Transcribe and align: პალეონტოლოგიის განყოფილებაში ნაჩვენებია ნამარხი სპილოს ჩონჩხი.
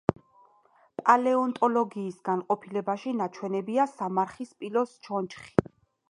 პალეონტოლოგიის 1.01 2.15
განყოფილებაში 2.29 3.13
ნაჩვენებია 3.19 3.85
ნამარხი 3.91 4.47
სპილოს 4.53 4.95
ჩონჩხი. 5.09 5.55